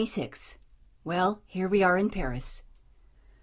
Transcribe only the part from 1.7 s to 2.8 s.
ARE IN PARIS!"